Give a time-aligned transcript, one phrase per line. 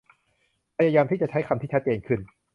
[0.77, 2.19] พยายามจะใช้คำที่ชัดเจนขึ้น